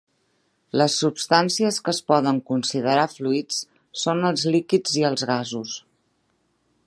[0.81, 3.61] Les substàncies que es poden considerar fluids
[4.05, 5.77] són els líquids i els gasos.